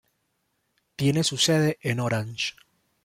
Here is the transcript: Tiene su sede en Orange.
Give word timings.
Tiene 0.95 1.23
su 1.23 1.37
sede 1.37 1.77
en 1.83 1.99
Orange. 1.99 2.53